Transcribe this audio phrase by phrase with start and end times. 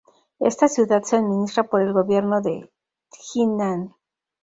[0.39, 2.71] Esta ciudad se administra por el gobierno de
[3.15, 3.93] Jinan.